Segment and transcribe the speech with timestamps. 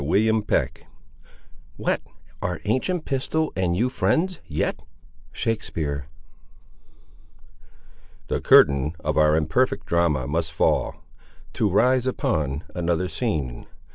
[0.01, 0.85] CHAPTER XXV
[1.77, 2.01] What,
[2.41, 4.81] are ancient Pistol and you friends, yet?
[5.31, 6.07] —Shakespeare.
[8.27, 11.03] The curtain of our imperfect drama must fall,
[11.53, 13.67] to rise upon another scene.